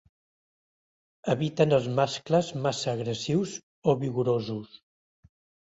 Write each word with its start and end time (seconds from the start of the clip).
Eviten 1.33 1.75
els 1.77 1.91
mascles 1.99 2.49
massa 2.65 2.91
agressius 2.95 3.55
o 3.89 3.97
vigorosos. 4.07 4.77